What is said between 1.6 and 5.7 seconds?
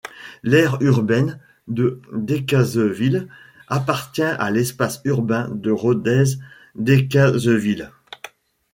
de Decazeville appartient à l’espace urbain de